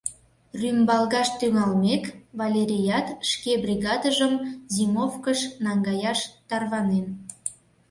Рӱмбалгаш 0.59 1.29
тӱҥалмек, 1.39 2.03
Валерият 2.39 3.07
шке 3.29 3.51
бригадыжым 3.63 4.33
зимовкыш 4.75 5.39
наҥгаяш 5.65 6.19
тарванен. 6.49 7.05